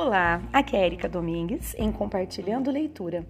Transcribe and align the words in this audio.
Olá, 0.00 0.40
aqui 0.52 0.76
é 0.76 0.86
Erika 0.86 1.08
Domingues 1.08 1.74
em 1.76 1.90
Compartilhando 1.90 2.70
Leitura. 2.70 3.26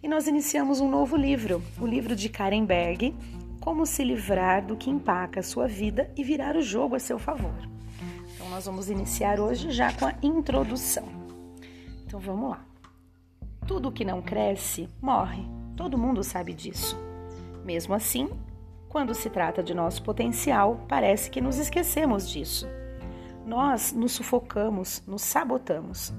E 0.00 0.06
nós 0.06 0.28
iniciamos 0.28 0.78
um 0.78 0.88
novo 0.88 1.16
livro, 1.16 1.60
o 1.80 1.84
livro 1.84 2.14
de 2.14 2.28
Karen 2.28 2.64
Berg, 2.64 3.12
Como 3.60 3.84
se 3.84 4.04
livrar 4.04 4.64
do 4.64 4.76
que 4.76 4.88
empaca 4.88 5.40
a 5.40 5.42
sua 5.42 5.66
vida 5.66 6.08
e 6.16 6.22
virar 6.22 6.54
o 6.54 6.62
jogo 6.62 6.94
a 6.94 7.00
seu 7.00 7.18
favor. 7.18 7.68
Então 8.32 8.48
nós 8.50 8.66
vamos 8.66 8.88
iniciar 8.88 9.40
hoje 9.40 9.72
já 9.72 9.92
com 9.92 10.06
a 10.06 10.14
introdução. 10.22 11.08
Então 12.06 12.20
vamos 12.20 12.50
lá. 12.50 12.64
Tudo 13.66 13.90
que 13.90 14.04
não 14.04 14.22
cresce 14.22 14.88
morre. 15.00 15.42
Todo 15.76 15.98
mundo 15.98 16.22
sabe 16.22 16.54
disso. 16.54 16.96
Mesmo 17.64 17.94
assim, 17.94 18.30
quando 18.88 19.12
se 19.12 19.28
trata 19.28 19.60
de 19.60 19.74
nosso 19.74 20.00
potencial, 20.04 20.86
parece 20.88 21.28
que 21.28 21.40
nos 21.40 21.58
esquecemos 21.58 22.30
disso. 22.30 22.68
Nós 23.46 23.92
nos 23.92 24.12
sufocamos, 24.12 25.02
nos 25.06 25.22
sabotamos. 25.22 26.12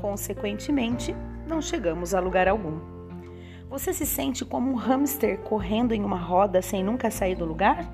Consequentemente, 0.00 1.14
não 1.46 1.62
chegamos 1.62 2.14
a 2.14 2.20
lugar 2.20 2.46
algum. 2.46 2.78
Você 3.70 3.92
se 3.92 4.04
sente 4.04 4.44
como 4.44 4.70
um 4.70 4.74
hamster 4.74 5.38
correndo 5.40 5.92
em 5.92 6.04
uma 6.04 6.18
roda 6.18 6.60
sem 6.60 6.84
nunca 6.84 7.10
sair 7.10 7.34
do 7.34 7.44
lugar? 7.44 7.88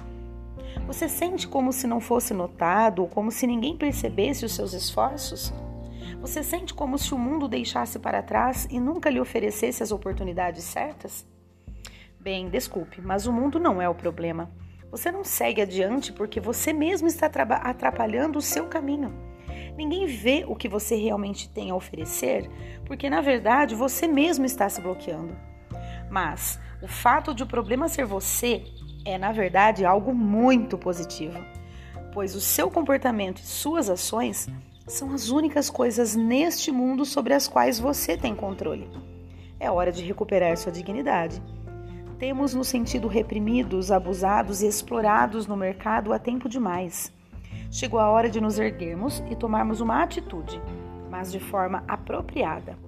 Você 0.87 1.09
sente 1.09 1.47
como 1.47 1.73
se 1.73 1.87
não 1.87 2.01
fosse 2.01 2.35
notado 2.35 3.03
ou 3.03 3.09
como 3.09 3.31
se 3.31 3.47
ninguém 3.47 3.77
percebesse 3.77 4.45
os 4.45 4.53
seus 4.53 4.73
esforços? 4.73 5.53
Você 6.21 6.43
sente 6.43 6.75
como 6.75 6.99
se 6.99 7.15
o 7.15 7.19
mundo 7.19 7.49
deixasse 7.49 7.99
para 7.99 8.23
trás 8.23 8.67
e 8.71 8.81
nunca 8.81 9.09
lhe 9.09 9.21
oferecesse 9.21 9.83
as 9.83 9.93
oportunidades 9.93 10.65
certas? 10.65 11.27
Bem, 12.19 12.49
desculpe, 12.49 13.01
mas 13.01 13.27
o 13.27 13.33
mundo 13.33 13.61
não 13.61 13.81
é 13.81 13.89
o 13.89 13.95
problema. 13.95 14.51
Você 14.95 15.11
não 15.11 15.25
segue 15.25 15.61
adiante 15.61 16.13
porque 16.13 16.39
você 16.39 16.73
mesmo 16.73 17.09
está 17.09 17.27
atrapalhando 17.27 18.39
o 18.39 18.41
seu 18.41 18.67
caminho. 18.67 19.13
Ninguém 19.77 20.07
vê 20.07 20.45
o 20.47 20.55
que 20.55 20.69
você 20.69 20.95
realmente 20.95 21.49
tem 21.49 21.73
a 21.73 21.75
oferecer, 21.75 22.49
porque 22.87 23.11
na 23.11 23.21
verdade 23.21 23.75
você 23.75 24.07
mesmo 24.07 24.45
está 24.45 24.69
se 24.69 24.81
bloqueando. 24.81 25.37
Mas 26.09 26.61
o 26.81 26.87
fato 26.87 27.35
de 27.35 27.43
o 27.43 27.47
problema 27.47 27.89
ser 27.89 28.05
você 28.05 28.63
é, 29.05 29.19
na 29.19 29.33
verdade, 29.33 29.85
algo 29.85 30.15
muito 30.15 30.79
positivo, 30.79 31.45
pois 32.13 32.37
o 32.37 32.41
seu 32.41 32.71
comportamento 32.71 33.39
e 33.39 33.47
suas 33.47 33.91
ações 33.91 34.49
são 34.87 35.13
as 35.13 35.29
únicas 35.29 35.69
coisas 35.69 36.15
neste 36.15 36.71
mundo 36.71 37.05
sobre 37.05 37.35
as 37.35 37.49
quais 37.49 37.81
você 37.81 38.17
tem 38.17 38.33
controle. 38.33 38.89
É 39.59 39.69
hora 39.69 39.91
de 39.91 40.05
recuperar 40.05 40.57
sua 40.57 40.71
dignidade 40.71 41.43
temos 42.25 42.55
nos 42.55 42.69
sentido 42.69 43.07
reprimidos, 43.07 43.93
abusados 43.93 44.63
e 44.63 44.67
explorados 44.67 45.47
no 45.47 45.55
mercado 45.55 46.11
há 46.11 46.19
tempo 46.19 46.49
demais. 46.49 47.13
Chegou 47.71 48.01
a 48.01 48.09
hora 48.09 48.31
de 48.31 48.41
nos 48.41 48.59
erguermos 48.59 49.23
e 49.31 49.37
tomarmos 49.37 49.83
uma 49.83 50.03
atitude, 50.03 50.59
mas 51.11 51.31
de 51.31 51.39
forma 51.39 51.85
apropriada. 51.87 52.79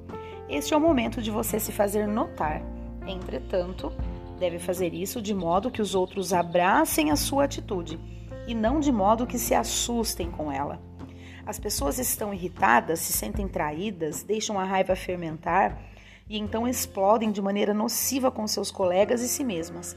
Este 0.48 0.72
é 0.72 0.76
o 0.76 0.80
momento 0.80 1.20
de 1.20 1.30
você 1.30 1.60
se 1.60 1.70
fazer 1.70 2.08
notar. 2.08 2.62
Entretanto, 3.06 3.92
deve 4.40 4.58
fazer 4.58 4.94
isso 4.94 5.20
de 5.20 5.34
modo 5.34 5.70
que 5.70 5.82
os 5.82 5.94
outros 5.94 6.32
abracem 6.32 7.10
a 7.10 7.16
sua 7.16 7.44
atitude 7.44 8.00
e 8.46 8.54
não 8.54 8.80
de 8.80 8.90
modo 8.90 9.26
que 9.26 9.38
se 9.38 9.54
assustem 9.54 10.30
com 10.30 10.50
ela. 10.50 10.80
As 11.44 11.60
pessoas 11.60 11.98
estão 11.98 12.32
irritadas, 12.32 13.00
se 13.00 13.12
sentem 13.12 13.46
traídas, 13.46 14.22
deixam 14.22 14.58
a 14.58 14.64
raiva 14.64 14.96
fermentar 14.96 15.78
e 16.28 16.38
então 16.38 16.66
explodem 16.66 17.30
de 17.30 17.40
maneira 17.40 17.72
nociva 17.72 18.30
com 18.30 18.46
seus 18.46 18.70
colegas 18.70 19.22
e 19.22 19.28
si 19.28 19.44
mesmas. 19.44 19.96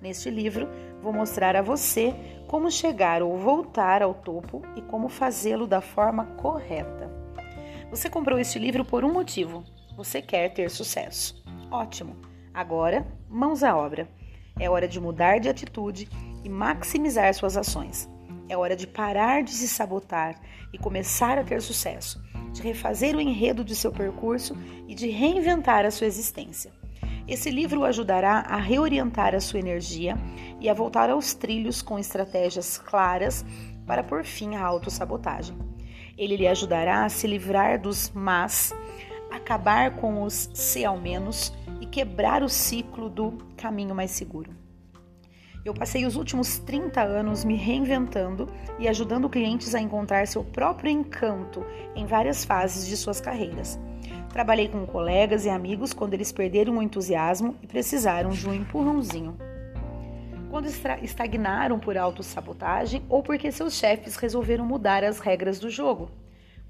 Neste 0.00 0.30
livro, 0.30 0.68
vou 1.02 1.12
mostrar 1.12 1.56
a 1.56 1.62
você 1.62 2.14
como 2.46 2.70
chegar 2.70 3.22
ou 3.22 3.36
voltar 3.38 4.02
ao 4.02 4.14
topo 4.14 4.62
e 4.76 4.82
como 4.82 5.08
fazê-lo 5.08 5.66
da 5.66 5.80
forma 5.80 6.24
correta. 6.36 7.10
Você 7.90 8.08
comprou 8.08 8.38
este 8.38 8.58
livro 8.58 8.84
por 8.84 9.04
um 9.04 9.12
motivo: 9.12 9.64
você 9.96 10.20
quer 10.20 10.52
ter 10.52 10.70
sucesso. 10.70 11.42
Ótimo! 11.70 12.16
Agora, 12.52 13.06
mãos 13.28 13.62
à 13.62 13.76
obra. 13.76 14.08
É 14.58 14.70
hora 14.70 14.88
de 14.88 14.98
mudar 14.98 15.38
de 15.38 15.50
atitude 15.50 16.08
e 16.42 16.48
maximizar 16.48 17.32
suas 17.34 17.56
ações. 17.56 18.08
É 18.48 18.56
hora 18.56 18.74
de 18.74 18.86
parar 18.86 19.42
de 19.42 19.50
se 19.50 19.68
sabotar 19.68 20.40
e 20.72 20.78
começar 20.78 21.36
a 21.36 21.44
ter 21.44 21.60
sucesso 21.60 22.22
de 22.56 22.62
refazer 22.62 23.14
o 23.14 23.20
enredo 23.20 23.62
de 23.62 23.76
seu 23.76 23.92
percurso 23.92 24.56
e 24.88 24.94
de 24.94 25.08
reinventar 25.08 25.84
a 25.84 25.90
sua 25.90 26.06
existência. 26.06 26.72
Esse 27.28 27.50
livro 27.50 27.80
o 27.80 27.84
ajudará 27.84 28.38
a 28.48 28.56
reorientar 28.56 29.34
a 29.34 29.40
sua 29.40 29.60
energia 29.60 30.16
e 30.60 30.68
a 30.68 30.74
voltar 30.74 31.10
aos 31.10 31.34
trilhos 31.34 31.82
com 31.82 31.98
estratégias 31.98 32.78
claras 32.78 33.44
para 33.86 34.02
pôr 34.02 34.24
fim 34.24 34.54
à 34.54 34.64
autossabotagem. 34.64 35.56
Ele 36.16 36.36
lhe 36.36 36.48
ajudará 36.48 37.04
a 37.04 37.08
se 37.10 37.26
livrar 37.26 37.80
dos 37.80 38.10
mas, 38.14 38.72
acabar 39.30 39.96
com 39.96 40.22
os 40.22 40.48
se 40.54 40.84
ao 40.84 40.98
menos 40.98 41.52
e 41.80 41.86
quebrar 41.86 42.42
o 42.42 42.48
ciclo 42.48 43.10
do 43.10 43.36
caminho 43.56 43.94
mais 43.94 44.12
seguro. 44.12 44.50
Eu 45.66 45.74
passei 45.74 46.06
os 46.06 46.14
últimos 46.14 46.58
30 46.58 47.02
anos 47.02 47.44
me 47.44 47.56
reinventando 47.56 48.48
e 48.78 48.86
ajudando 48.86 49.28
clientes 49.28 49.74
a 49.74 49.80
encontrar 49.80 50.24
seu 50.28 50.44
próprio 50.44 50.92
encanto 50.92 51.66
em 51.96 52.06
várias 52.06 52.44
fases 52.44 52.86
de 52.86 52.96
suas 52.96 53.20
carreiras. 53.20 53.76
Trabalhei 54.32 54.68
com 54.68 54.86
colegas 54.86 55.44
e 55.44 55.48
amigos 55.48 55.92
quando 55.92 56.14
eles 56.14 56.30
perderam 56.30 56.78
o 56.78 56.82
entusiasmo 56.82 57.56
e 57.60 57.66
precisaram 57.66 58.30
de 58.30 58.48
um 58.48 58.54
empurrãozinho. 58.54 59.36
Quando 60.50 60.68
estagnaram 61.02 61.80
por 61.80 61.98
autossabotagem 61.98 63.02
ou 63.08 63.20
porque 63.20 63.50
seus 63.50 63.74
chefes 63.74 64.14
resolveram 64.14 64.64
mudar 64.64 65.02
as 65.02 65.18
regras 65.18 65.58
do 65.58 65.68
jogo. 65.68 66.08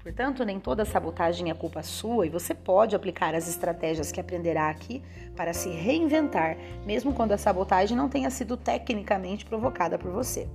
Portanto, 0.07 0.45
nem 0.45 0.57
toda 0.57 0.85
sabotagem 0.85 1.51
é 1.51 1.53
culpa 1.53 1.83
sua 1.83 2.25
e 2.25 2.29
você 2.29 2.53
pode 2.53 2.95
aplicar 2.95 3.35
as 3.35 3.49
estratégias 3.49 4.09
que 4.09 4.21
aprenderá 4.21 4.69
aqui 4.69 5.03
para 5.35 5.51
se 5.53 5.67
reinventar, 5.67 6.57
mesmo 6.85 7.13
quando 7.13 7.33
a 7.33 7.37
sabotagem 7.37 7.97
não 7.97 8.07
tenha 8.07 8.29
sido 8.29 8.55
tecnicamente 8.55 9.43
provocada 9.43 9.99
por 9.99 10.09
você. 10.09 10.47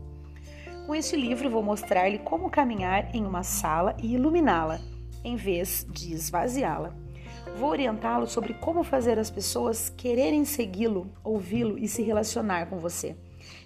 Com 0.87 0.95
este 0.95 1.17
livro, 1.17 1.51
vou 1.51 1.63
mostrar-lhe 1.63 2.19
como 2.21 2.49
caminhar 2.49 3.15
em 3.15 3.27
uma 3.27 3.43
sala 3.43 3.95
e 4.03 4.15
iluminá-la, 4.15 4.81
em 5.23 5.37
vez 5.37 5.87
de 5.87 6.15
esvaziá-la. 6.15 6.95
Vou 7.55 7.69
orientá-lo 7.69 8.27
sobre 8.27 8.55
como 8.55 8.83
fazer 8.83 9.19
as 9.19 9.31
pessoas 9.31 9.91
quererem 9.91 10.47
segui-lo, 10.47 11.13
ouvi-lo 11.23 11.79
e 11.79 11.87
se 11.87 12.01
relacionar 12.01 12.71
com 12.71 12.79
você. 12.79 13.15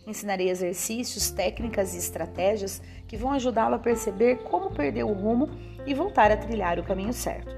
Ensinarei 0.06 0.48
exercícios, 0.48 1.30
técnicas 1.30 1.94
e 1.94 1.98
estratégias 1.98 2.80
que 3.08 3.16
vão 3.16 3.32
ajudá-lo 3.32 3.74
a 3.74 3.78
perceber 3.78 4.36
como 4.44 4.70
perder 4.70 5.04
o 5.04 5.12
rumo 5.12 5.50
e 5.84 5.92
voltar 5.92 6.30
a 6.30 6.36
trilhar 6.36 6.78
o 6.78 6.84
caminho 6.84 7.12
certo. 7.12 7.54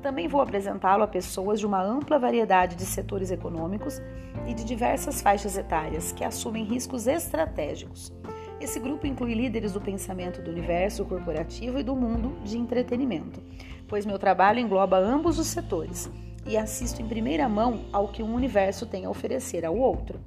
Também 0.00 0.26
vou 0.26 0.40
apresentá-lo 0.40 1.04
a 1.04 1.06
pessoas 1.06 1.60
de 1.60 1.66
uma 1.66 1.82
ampla 1.82 2.18
variedade 2.18 2.76
de 2.76 2.84
setores 2.86 3.30
econômicos 3.30 4.00
e 4.48 4.54
de 4.54 4.64
diversas 4.64 5.20
faixas 5.20 5.56
etárias 5.56 6.12
que 6.12 6.24
assumem 6.24 6.64
riscos 6.64 7.06
estratégicos. 7.06 8.10
Esse 8.58 8.80
grupo 8.80 9.06
inclui 9.06 9.34
líderes 9.34 9.72
do 9.72 9.80
pensamento 9.80 10.40
do 10.40 10.50
universo 10.50 11.04
corporativo 11.04 11.78
e 11.78 11.82
do 11.82 11.94
mundo 11.94 12.40
de 12.42 12.56
entretenimento, 12.56 13.42
pois 13.86 14.06
meu 14.06 14.18
trabalho 14.18 14.60
engloba 14.60 14.98
ambos 14.98 15.38
os 15.38 15.48
setores 15.48 16.10
e 16.46 16.56
assisto 16.56 17.02
em 17.02 17.06
primeira 17.06 17.48
mão 17.48 17.84
ao 17.92 18.08
que 18.08 18.22
um 18.22 18.34
universo 18.34 18.86
tem 18.86 19.04
a 19.04 19.10
oferecer 19.10 19.64
ao 19.64 19.76
outro. 19.76 20.18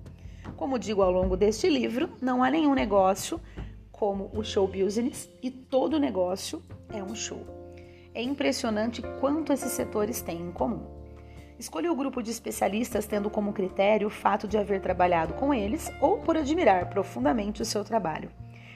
Como 0.57 0.79
digo 0.79 1.01
ao 1.01 1.11
longo 1.11 1.35
deste 1.35 1.69
livro, 1.69 2.09
não 2.21 2.41
há 2.41 2.49
nenhum 2.49 2.73
negócio 2.73 3.41
como 3.91 4.31
o 4.33 4.41
show 4.41 4.66
business 4.66 5.29
e 5.43 5.51
todo 5.51 5.99
negócio 5.99 6.61
é 6.93 7.03
um 7.03 7.13
show. 7.13 7.45
É 8.13 8.21
impressionante 8.23 9.01
quanto 9.19 9.51
esses 9.51 9.73
setores 9.73 10.21
têm 10.21 10.39
em 10.39 10.51
comum. 10.51 10.88
Escolhi 11.59 11.89
o 11.89 11.95
grupo 11.95 12.23
de 12.23 12.31
especialistas 12.31 13.05
tendo 13.05 13.29
como 13.29 13.51
critério 13.51 14.07
o 14.07 14.11
fato 14.11 14.47
de 14.47 14.57
haver 14.57 14.79
trabalhado 14.79 15.33
com 15.33 15.53
eles 15.53 15.91
ou 15.99 16.19
por 16.19 16.38
admirar 16.38 16.89
profundamente 16.89 17.61
o 17.61 17.66
seu 17.66 17.83
trabalho. 17.83 18.31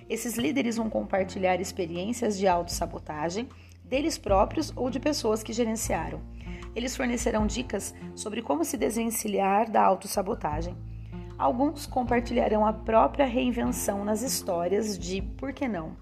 Esses 0.10 0.38
líderes 0.38 0.76
vão 0.76 0.90
compartilhar 0.90 1.62
experiências 1.62 2.38
de 2.38 2.46
autossabotagem, 2.46 3.48
deles 3.86 4.18
próprios 4.18 4.74
ou 4.76 4.90
de 4.90 5.00
pessoas 5.00 5.42
que 5.42 5.54
gerenciaram. 5.54 6.20
Eles 6.76 6.96
fornecerão 6.98 7.48
dicas 7.48 7.96
sobre 8.16 8.42
como 8.42 8.66
se 8.66 8.76
desvencilhar 8.76 9.72
da 9.72 9.82
autossabotagem 9.82 10.76
Alguns 11.40 11.86
compartilharão 11.86 12.66
a 12.66 12.74
própria 12.74 13.26
reinvenção 13.26 14.04
nas 14.04 14.22
histórias 14.22 15.00
de 15.00 15.22
Por 15.22 15.54
que 15.54 15.70
não, 15.70 15.96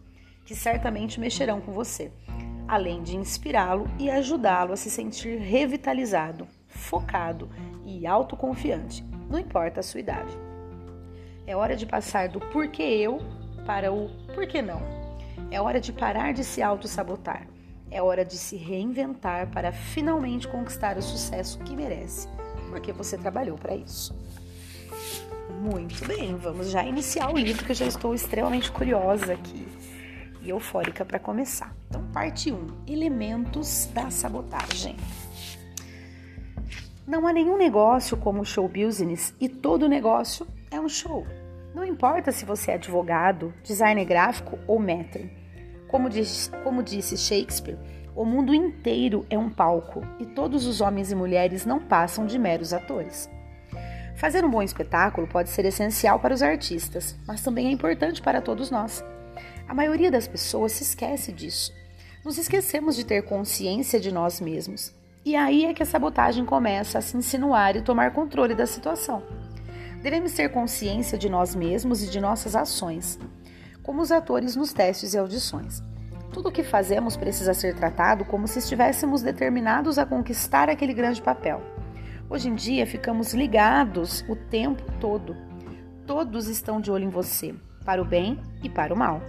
que 0.43 0.55
certamente 0.55 1.19
mexerão 1.19 1.61
com 1.61 1.73
você, 1.73 2.11
além 2.67 3.03
de 3.03 3.15
inspirá-lo 3.15 3.87
e 3.99 4.09
ajudá-lo 4.09 4.73
a 4.73 4.75
se 4.75 4.89
sentir 4.89 5.37
revitalizado, 5.37 6.47
focado 6.65 7.51
e 7.85 8.07
autoconfiante, 8.07 9.05
não 9.29 9.37
importa 9.37 9.81
a 9.81 9.83
sua 9.83 9.99
idade. 9.99 10.35
É 11.45 11.55
hora 11.55 11.75
de 11.75 11.85
passar 11.85 12.29
do 12.29 12.39
porquê 12.39 12.81
eu 12.81 13.19
para 13.63 13.93
o 13.93 14.09
por 14.33 14.47
que 14.47 14.59
não. 14.59 14.81
É 15.51 15.61
hora 15.61 15.79
de 15.79 15.93
parar 15.93 16.33
de 16.33 16.43
se 16.43 16.63
auto-sabotar. 16.63 17.47
É 17.91 18.01
hora 18.01 18.25
de 18.25 18.37
se 18.37 18.55
reinventar 18.55 19.51
para 19.51 19.71
finalmente 19.71 20.47
conquistar 20.47 20.97
o 20.97 21.01
sucesso 21.01 21.59
que 21.59 21.75
merece, 21.75 22.27
porque 22.71 22.91
você 22.91 23.15
trabalhou 23.19 23.55
para 23.55 23.75
isso. 23.75 24.15
Muito 25.49 26.05
bem, 26.05 26.35
vamos 26.35 26.69
já 26.69 26.83
iniciar 26.83 27.31
o 27.31 27.37
livro 27.37 27.63
que 27.65 27.71
eu 27.71 27.75
já 27.75 27.85
estou 27.85 28.13
extremamente 28.13 28.71
curiosa 28.71 29.33
aqui. 29.33 29.67
e 30.41 30.49
eufórica 30.49 31.03
para 31.03 31.19
começar. 31.19 31.75
Então, 31.89 32.03
parte 32.11 32.51
1: 32.51 32.83
Elementos 32.87 33.89
da 33.93 34.09
sabotagem. 34.09 34.95
Não 37.05 37.25
há 37.25 37.31
nenhum 37.31 37.57
negócio 37.57 38.17
como 38.17 38.41
o 38.41 38.45
show 38.45 38.67
business 38.67 39.33
e 39.39 39.47
todo 39.47 39.87
negócio 39.87 40.45
é 40.69 40.79
um 40.79 40.89
show. 40.89 41.25
Não 41.73 41.85
importa 41.85 42.31
se 42.31 42.43
você 42.43 42.71
é 42.71 42.73
advogado, 42.75 43.53
designer 43.63 44.05
gráfico 44.05 44.59
ou 44.67 44.79
maître. 44.79 45.31
Como, 45.87 46.09
como 46.63 46.83
disse 46.83 47.17
Shakespeare, 47.17 47.77
o 48.13 48.25
mundo 48.25 48.53
inteiro 48.53 49.25
é 49.29 49.37
um 49.37 49.49
palco 49.49 50.01
e 50.19 50.25
todos 50.25 50.65
os 50.65 50.81
homens 50.81 51.11
e 51.11 51.15
mulheres 51.15 51.65
não 51.65 51.79
passam 51.79 52.25
de 52.25 52.37
meros 52.37 52.73
atores. 52.73 53.29
Fazer 54.17 54.43
um 54.43 54.49
bom 54.49 54.63
espetáculo 54.63 55.27
pode 55.27 55.49
ser 55.49 55.63
essencial 55.65 56.19
para 56.19 56.33
os 56.33 56.41
artistas, 56.41 57.15
mas 57.27 57.43
também 57.43 57.67
é 57.67 57.71
importante 57.71 58.19
para 58.19 58.41
todos 58.41 58.71
nós. 58.71 59.05
A 59.67 59.75
maioria 59.75 60.09
das 60.09 60.27
pessoas 60.27 60.71
se 60.71 60.81
esquece 60.81 61.31
disso. 61.31 61.71
Nos 62.25 62.39
esquecemos 62.39 62.95
de 62.95 63.05
ter 63.05 63.21
consciência 63.21 63.99
de 63.99 64.11
nós 64.11 64.41
mesmos. 64.41 64.91
E 65.23 65.35
aí 65.35 65.65
é 65.65 65.73
que 65.73 65.83
a 65.83 65.85
sabotagem 65.85 66.45
começa 66.45 66.97
a 66.97 67.01
se 67.01 67.15
insinuar 67.15 67.75
e 67.75 67.81
tomar 67.83 68.11
controle 68.11 68.55
da 68.55 68.65
situação. 68.65 69.21
Devemos 70.01 70.33
ter 70.33 70.49
consciência 70.49 71.15
de 71.15 71.29
nós 71.29 71.53
mesmos 71.53 72.01
e 72.01 72.09
de 72.09 72.19
nossas 72.19 72.55
ações, 72.55 73.19
como 73.83 74.01
os 74.01 74.11
atores 74.11 74.55
nos 74.55 74.73
testes 74.73 75.13
e 75.13 75.17
audições. 75.19 75.83
Tudo 76.33 76.49
o 76.49 76.51
que 76.51 76.63
fazemos 76.63 77.15
precisa 77.15 77.53
ser 77.53 77.75
tratado 77.75 78.25
como 78.25 78.47
se 78.47 78.57
estivéssemos 78.57 79.21
determinados 79.21 79.99
a 79.99 80.07
conquistar 80.07 80.71
aquele 80.71 80.93
grande 80.93 81.21
papel. 81.21 81.61
Hoje 82.29 82.49
em 82.49 82.55
dia 82.55 82.85
ficamos 82.85 83.33
ligados 83.33 84.25
o 84.27 84.35
tempo 84.35 84.83
todo. 84.99 85.33
Todos 86.05 86.49
estão 86.49 86.81
de 86.81 86.91
olho 86.91 87.05
em 87.05 87.09
você, 87.09 87.55
para 87.85 88.01
o 88.01 88.05
bem 88.05 88.37
e 88.61 88.69
para 88.69 88.93
o 88.93 88.97
mal. 88.97 89.21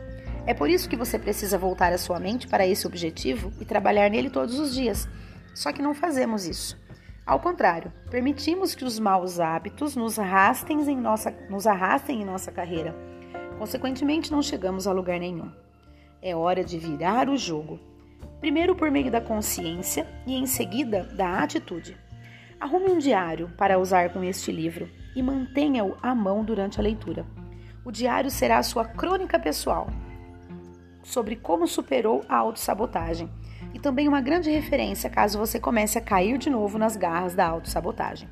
É 0.44 0.52
por 0.52 0.68
isso 0.68 0.88
que 0.88 0.96
você 0.96 1.16
precisa 1.16 1.56
voltar 1.56 1.92
a 1.92 1.98
sua 1.98 2.18
mente 2.18 2.48
para 2.48 2.66
esse 2.66 2.88
objetivo 2.88 3.52
e 3.60 3.64
trabalhar 3.64 4.10
nele 4.10 4.28
todos 4.28 4.58
os 4.58 4.74
dias. 4.74 5.08
Só 5.54 5.72
que 5.72 5.80
não 5.80 5.94
fazemos 5.94 6.44
isso. 6.44 6.76
Ao 7.24 7.38
contrário, 7.38 7.92
permitimos 8.10 8.74
que 8.74 8.84
os 8.84 8.98
maus 8.98 9.38
hábitos 9.38 9.94
nos 9.94 10.18
arrastem 10.18 10.80
em 10.80 10.96
nossa, 10.96 11.30
nos 11.48 11.68
arrastem 11.68 12.22
em 12.22 12.24
nossa 12.24 12.50
carreira. 12.50 12.96
Consequentemente, 13.60 14.32
não 14.32 14.42
chegamos 14.42 14.88
a 14.88 14.92
lugar 14.92 15.20
nenhum. 15.20 15.52
É 16.20 16.34
hora 16.34 16.64
de 16.64 16.76
virar 16.78 17.28
o 17.28 17.36
jogo. 17.36 17.78
Primeiro 18.40 18.74
por 18.74 18.90
meio 18.90 19.10
da 19.10 19.20
consciência 19.20 20.04
e 20.26 20.34
em 20.34 20.46
seguida 20.46 21.04
da 21.04 21.38
atitude. 21.44 22.07
Arrume 22.60 22.90
um 22.90 22.98
diário 22.98 23.48
para 23.56 23.78
usar 23.78 24.12
com 24.12 24.24
este 24.24 24.50
livro 24.50 24.90
e 25.14 25.22
mantenha-o 25.22 25.96
à 26.02 26.12
mão 26.12 26.44
durante 26.44 26.80
a 26.80 26.82
leitura. 26.82 27.24
O 27.84 27.92
diário 27.92 28.30
será 28.30 28.58
a 28.58 28.62
sua 28.64 28.84
crônica 28.84 29.38
pessoal 29.38 29.86
sobre 31.04 31.36
como 31.36 31.68
superou 31.68 32.24
a 32.28 32.36
autossabotagem 32.36 33.30
e 33.72 33.78
também 33.78 34.08
uma 34.08 34.20
grande 34.20 34.50
referência 34.50 35.08
caso 35.08 35.38
você 35.38 35.60
comece 35.60 35.98
a 35.98 36.00
cair 36.00 36.36
de 36.36 36.50
novo 36.50 36.78
nas 36.78 36.96
garras 36.96 37.32
da 37.32 37.46
autossabotagem. 37.46 38.28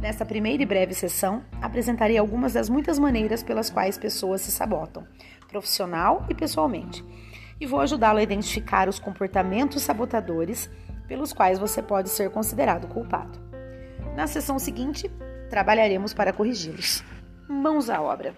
Nesta 0.00 0.26
primeira 0.26 0.62
e 0.62 0.66
breve 0.66 0.92
sessão, 0.92 1.42
apresentarei 1.60 2.18
algumas 2.18 2.52
das 2.52 2.68
muitas 2.68 2.98
maneiras 2.98 3.42
pelas 3.42 3.70
quais 3.70 3.96
pessoas 3.96 4.42
se 4.42 4.50
sabotam, 4.50 5.06
profissional 5.48 6.26
e 6.28 6.34
pessoalmente, 6.34 7.02
e 7.58 7.66
vou 7.66 7.80
ajudá-lo 7.80 8.18
a 8.18 8.22
identificar 8.22 8.88
os 8.88 8.98
comportamentos 8.98 9.82
sabotadores 9.82 10.68
pelos 11.12 11.30
quais 11.30 11.58
você 11.58 11.82
pode 11.82 12.08
ser 12.08 12.30
considerado 12.30 12.88
culpado. 12.88 13.38
Na 14.16 14.26
sessão 14.26 14.58
seguinte, 14.58 15.10
trabalharemos 15.50 16.14
para 16.14 16.32
corrigi-los. 16.32 17.04
Mãos 17.46 17.90
à 17.90 18.00
obra! 18.00 18.34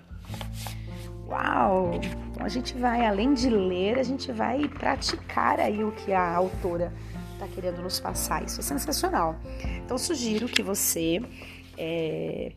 Uau! 1.29 1.93
Então 2.32 2.44
a 2.44 2.49
gente 2.49 2.76
vai, 2.76 3.06
além 3.06 3.32
de 3.32 3.49
ler, 3.49 3.97
a 3.97 4.03
gente 4.03 4.32
vai 4.32 4.67
praticar 4.67 5.61
aí 5.61 5.85
o 5.85 5.93
que 5.93 6.12
a 6.12 6.35
autora 6.35 6.93
está 7.35 7.47
querendo 7.47 7.81
nos 7.81 8.00
passar. 8.00 8.43
Isso 8.43 8.59
é 8.59 8.65
sensacional. 8.65 9.37
Então 9.85 9.97
sugiro 9.97 10.49
que 10.49 10.61
você 10.61 11.23
é, 11.79 12.50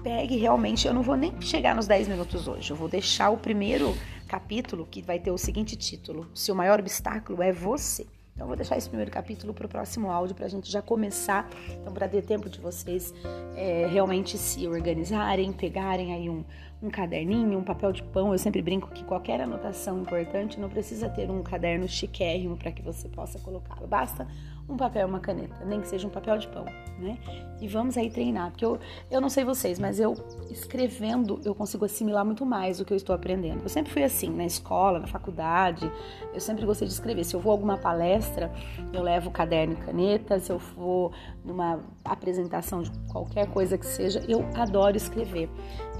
pegue 0.00 0.36
realmente. 0.36 0.86
Eu 0.86 0.94
não 0.94 1.02
vou 1.02 1.16
nem 1.16 1.40
chegar 1.40 1.74
nos 1.74 1.88
10 1.88 2.06
minutos 2.06 2.46
hoje. 2.46 2.70
Eu 2.70 2.76
vou 2.76 2.88
deixar 2.88 3.30
o 3.30 3.36
primeiro 3.36 3.96
capítulo 4.28 4.86
que 4.88 5.02
vai 5.02 5.18
ter 5.18 5.32
o 5.32 5.38
seguinte 5.38 5.74
título: 5.74 6.30
Seu 6.32 6.54
maior 6.54 6.78
obstáculo 6.78 7.42
é 7.42 7.50
você. 7.50 8.06
Então, 8.38 8.46
vou 8.46 8.54
deixar 8.54 8.78
esse 8.78 8.88
primeiro 8.88 9.10
capítulo 9.10 9.52
para 9.52 9.66
o 9.66 9.68
próximo 9.68 10.12
áudio, 10.12 10.32
para 10.32 10.46
a 10.46 10.48
gente 10.48 10.70
já 10.70 10.80
começar. 10.80 11.50
Então, 11.70 11.92
para 11.92 12.06
ter 12.08 12.22
tempo 12.22 12.48
de 12.48 12.60
vocês 12.60 13.12
é, 13.56 13.88
realmente 13.90 14.38
se 14.38 14.64
organizarem, 14.68 15.52
pegarem 15.52 16.14
aí 16.14 16.30
um, 16.30 16.44
um 16.82 16.90
caderninho, 16.90 17.58
um 17.58 17.64
papel 17.64 17.92
de 17.92 18.02
pão. 18.02 18.32
Eu 18.32 18.38
sempre 18.38 18.62
brinco 18.62 18.88
que 18.90 19.04
qualquer 19.04 19.40
anotação 19.40 20.00
importante 20.00 20.60
não 20.60 20.68
precisa 20.68 21.08
ter 21.08 21.30
um 21.30 21.42
caderno 21.42 21.88
chiquérrimo 21.88 22.56
para 22.56 22.70
que 22.70 22.82
você 22.82 23.08
possa 23.08 23.38
colocá-lo. 23.38 23.86
Basta 23.86 24.26
um 24.68 24.76
papel 24.76 25.06
e 25.06 25.10
uma 25.10 25.18
caneta, 25.18 25.64
nem 25.64 25.80
que 25.80 25.88
seja 25.88 26.06
um 26.06 26.10
papel 26.10 26.36
de 26.36 26.46
pão, 26.48 26.66
né? 26.98 27.18
E 27.60 27.66
vamos 27.66 27.96
aí 27.96 28.10
treinar, 28.10 28.50
porque 28.50 28.64
eu, 28.64 28.78
eu 29.10 29.20
não 29.20 29.30
sei 29.30 29.42
vocês, 29.42 29.78
mas 29.78 29.98
eu 29.98 30.14
escrevendo 30.50 31.40
eu 31.44 31.54
consigo 31.54 31.86
assimilar 31.86 32.24
muito 32.24 32.44
mais 32.44 32.78
o 32.78 32.84
que 32.84 32.92
eu 32.92 32.96
estou 32.96 33.14
aprendendo. 33.14 33.62
Eu 33.62 33.68
sempre 33.68 33.90
fui 33.90 34.02
assim, 34.02 34.28
na 34.28 34.44
escola, 34.44 34.98
na 34.98 35.06
faculdade, 35.06 35.90
eu 36.34 36.40
sempre 36.40 36.66
gostei 36.66 36.86
de 36.86 36.92
escrever. 36.92 37.24
Se 37.24 37.34
eu 37.34 37.40
vou 37.40 37.50
a 37.50 37.54
alguma 37.54 37.78
palestra, 37.78 38.52
eu 38.92 39.02
levo 39.02 39.30
caderno 39.30 39.72
e 39.72 39.76
caneta, 39.76 40.38
se 40.38 40.52
eu 40.52 40.58
for 40.58 41.12
numa 41.42 41.80
apresentação 42.04 42.82
de 42.82 42.90
qualquer 43.10 43.46
coisa 43.46 43.78
que 43.78 43.86
seja, 43.86 44.22
eu 44.28 44.46
adoro 44.54 44.96
escrever. 44.96 45.48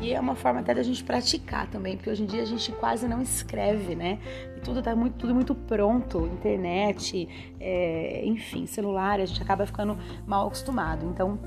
E 0.00 0.12
é 0.12 0.20
uma 0.20 0.34
forma 0.34 0.62
até 0.68 0.74
da 0.74 0.82
gente 0.82 1.02
praticar 1.02 1.66
também, 1.66 1.96
porque 1.96 2.10
hoje 2.10 2.22
em 2.22 2.26
dia 2.26 2.42
a 2.42 2.44
gente 2.44 2.70
quase 2.72 3.08
não 3.08 3.22
escreve, 3.22 3.94
né? 3.94 4.18
E 4.54 4.60
tudo 4.60 4.82
tá 4.82 4.94
muito, 4.94 5.14
tudo 5.16 5.34
muito 5.34 5.54
pronto, 5.54 6.26
internet, 6.26 7.26
é, 7.58 8.22
enfim, 8.26 8.66
celular, 8.66 9.18
a 9.18 9.24
gente 9.24 9.42
acaba 9.42 9.64
ficando 9.64 9.96
mal 10.26 10.46
acostumado. 10.46 11.06
Então 11.06 11.38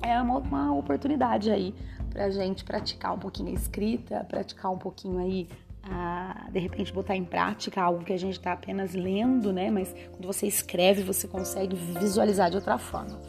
é 0.00 0.20
uma, 0.22 0.38
uma 0.38 0.72
oportunidade 0.72 1.50
aí 1.50 1.74
pra 2.10 2.30
gente 2.30 2.62
praticar 2.62 3.12
um 3.12 3.18
pouquinho 3.18 3.48
a 3.48 3.52
escrita, 3.54 4.24
praticar 4.28 4.70
um 4.70 4.78
pouquinho 4.78 5.18
aí 5.18 5.48
a, 5.82 6.46
de 6.52 6.60
repente 6.60 6.92
botar 6.92 7.16
em 7.16 7.24
prática 7.24 7.82
algo 7.82 8.04
que 8.04 8.12
a 8.12 8.18
gente 8.18 8.38
está 8.38 8.52
apenas 8.52 8.94
lendo, 8.94 9.52
né? 9.52 9.68
Mas 9.68 9.92
quando 10.12 10.26
você 10.26 10.46
escreve, 10.46 11.02
você 11.02 11.26
consegue 11.26 11.74
visualizar 11.74 12.48
de 12.48 12.56
outra 12.56 12.78
forma. 12.78 13.20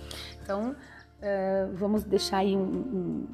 Então, 0.43 0.75
uh, 1.21 1.75
vamos 1.75 2.03
deixar 2.03 2.37
aí 2.37 2.55
um, 2.55 2.61
um, 2.61 3.27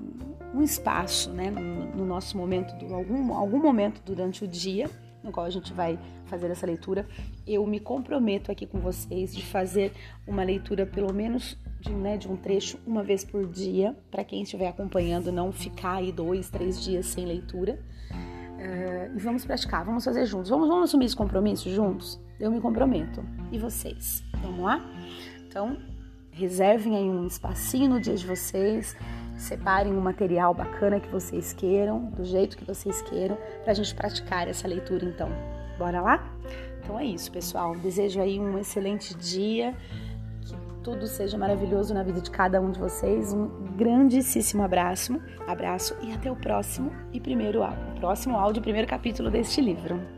um 0.56 0.62
espaço, 0.62 1.32
né? 1.32 1.50
No, 1.50 1.96
no, 1.96 2.06
nosso 2.06 2.38
momento, 2.38 2.76
do, 2.76 2.94
algum, 2.94 3.34
algum 3.34 3.60
momento 3.60 4.02
durante 4.06 4.44
o 4.44 4.48
dia, 4.48 4.90
no 5.24 5.32
qual 5.32 5.46
a 5.46 5.50
gente 5.50 5.74
vai 5.74 5.98
fazer 6.26 6.50
essa 6.52 6.66
leitura. 6.66 7.08
Eu 7.46 7.66
me 7.66 7.80
comprometo 7.80 8.52
aqui 8.52 8.66
com 8.66 8.80
vocês 8.80 9.36
de 9.36 9.46
fazer 9.46 9.94
uma 10.26 10.44
leitura 10.44 10.86
pelo 10.86 11.14
menos 11.14 11.58
de, 11.80 11.92
né, 11.92 12.18
de 12.18 12.28
um 12.28 12.36
trecho 12.36 12.80
uma 12.86 13.04
vez 13.04 13.24
por 13.24 13.48
dia, 13.48 13.96
para 14.12 14.24
quem 14.24 14.42
estiver 14.42 14.68
acompanhando, 14.68 15.32
não 15.32 15.52
ficar 15.52 15.96
aí 15.96 16.12
dois, 16.12 16.50
três 16.50 16.84
dias 16.84 17.06
sem 17.08 17.26
leitura. 17.26 17.80
Uh, 18.58 19.16
e 19.16 19.20
vamos 19.20 19.46
praticar, 19.46 19.86
vamos 19.86 20.04
fazer 20.04 20.26
juntos. 20.26 20.50
Vamos, 20.50 20.68
vamos 20.68 20.86
assumir 20.86 21.06
esse 21.06 21.16
compromisso 21.16 21.70
juntos? 21.70 22.20
Eu 22.40 22.52
me 22.52 22.60
comprometo. 22.60 23.24
E 23.52 23.60
vocês? 23.60 24.24
Vamos 24.42 24.62
lá? 24.62 24.82
Então, 25.48 25.78
reservem 26.38 26.96
aí 26.96 27.10
um 27.10 27.26
espacinho 27.26 27.90
no 27.90 28.00
dia 28.00 28.16
de 28.16 28.26
vocês. 28.26 28.96
Separem 29.36 29.94
um 29.94 30.02
material 30.02 30.54
bacana 30.54 31.00
que 31.00 31.10
vocês 31.10 31.54
queiram, 31.54 32.06
do 32.12 32.24
jeito 32.24 32.58
que 32.58 32.66
vocês 32.66 33.02
queiram, 33.02 33.38
para 33.64 33.72
a 33.72 33.76
gente 33.76 33.94
praticar 33.94 34.48
essa 34.48 34.68
leitura 34.68 35.06
então. 35.06 35.30
Bora 35.78 36.02
lá? 36.02 36.28
Então 36.80 37.00
é 37.00 37.06
isso, 37.06 37.32
pessoal. 37.32 37.76
Desejo 37.76 38.22
aí 38.22 38.40
um 38.40 38.58
excelente 38.58 39.16
dia 39.16 39.76
tudo 40.88 41.06
seja 41.06 41.38
maravilhoso 41.38 41.94
na 41.94 42.02
vida 42.02 42.22
de 42.22 42.32
cada 42.32 42.62
um 42.62 42.72
de 42.72 42.80
vocês. 42.80 43.34
Um 43.34 43.50
grandíssimo 43.76 44.64
abraço, 44.64 45.22
abraço 45.46 45.94
e 46.02 46.14
até 46.14 46.32
o 46.32 46.36
próximo 46.38 46.94
e 47.12 47.20
primeiro 47.20 47.62
áudio, 47.62 48.00
próximo 48.00 48.38
áudio, 48.38 48.62
primeiro 48.62 48.88
capítulo 48.88 49.30
deste 49.30 49.60
livro. 49.60 50.17